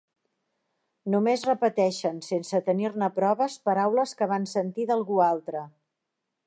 Només 1.15 1.43
repeteixen, 1.49 2.17
sense 2.29 2.63
tenir-ne 2.71 3.11
proves, 3.19 3.59
paraules 3.71 4.19
que 4.23 4.31
van 4.35 4.53
sentir 4.57 4.89
d'algú 4.93 5.25
altre. 5.33 5.65